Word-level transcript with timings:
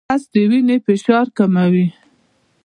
رس 0.09 0.23
د 0.33 0.33
وینې 0.49 0.77
فشار 0.85 1.25
کموي 1.37 1.87